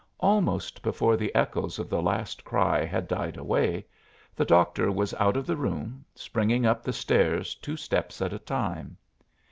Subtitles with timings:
[0.19, 3.85] Almost before the echoes of the last cry had died away
[4.35, 8.39] the doctor was out of the room, springing up the stairs two steps at a
[8.39, 8.97] time.